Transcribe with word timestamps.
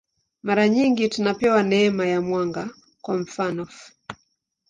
Mara 0.43 0.69
nyingi 0.69 1.07
tunapewa 1.09 1.63
neema 1.63 2.05
ya 2.07 2.21
mwanga, 2.21 2.69
kwa 3.01 3.17
mfanof. 3.17 3.91